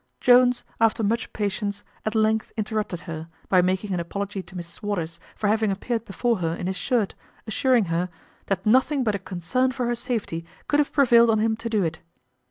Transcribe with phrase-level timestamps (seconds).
[0.19, 5.19] Jones, after much patience, at length interrupted her, by making an apology to Mrs Waters,
[5.35, 7.13] for having appeared before her in his shirt,
[7.45, 8.09] assuring her
[8.47, 11.83] "That nothing but a concern for her safety could have prevailed on him to do
[11.83, 12.01] it."